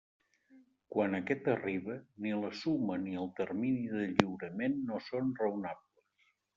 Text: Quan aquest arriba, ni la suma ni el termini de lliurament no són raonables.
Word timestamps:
Quan 0.95 1.17
aquest 1.17 1.49
arriba, 1.53 1.99
ni 2.27 2.33
la 2.45 2.51
suma 2.63 2.97
ni 3.05 3.15
el 3.27 3.31
termini 3.43 3.87
de 3.95 4.11
lliurament 4.17 4.85
no 4.91 5.03
són 5.13 5.35
raonables. 5.45 6.31